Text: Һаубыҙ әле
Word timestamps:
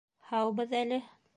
Һаубыҙ 0.29 0.73
әле 0.81 0.99